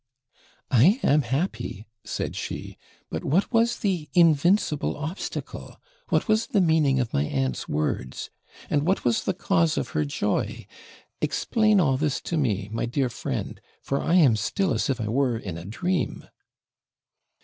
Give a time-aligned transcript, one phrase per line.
[0.71, 2.75] 'I am happy,' said she;
[3.11, 5.79] 'but what was the INVINCIBLE OBSTACLE?
[6.09, 8.31] what was the meaning of my aunt's words?
[8.67, 10.65] and what was the cause of her joy?
[11.21, 15.07] Explain all this to me, my dear friend; for I am still as if I
[15.07, 16.27] were in a dream.'